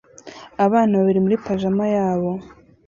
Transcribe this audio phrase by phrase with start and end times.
[0.65, 2.31] Abana babiri muri pajama yabo